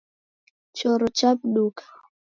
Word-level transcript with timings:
Choro 0.77 1.05
chawuduka 1.17 1.83